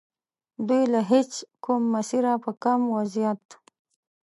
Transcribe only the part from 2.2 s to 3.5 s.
په کم و زیات.